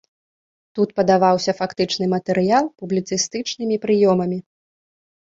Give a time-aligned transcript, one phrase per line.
[0.77, 4.39] Тут падаваўся фактычны матэрыял публіцыстычнымі прыёмамі.